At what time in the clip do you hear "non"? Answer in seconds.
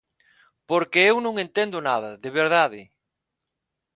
1.25-1.35